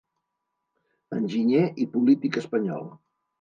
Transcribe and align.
Enginyer 1.17 1.61
i 1.85 1.87
polític 1.99 2.41
espanyol. 2.43 2.91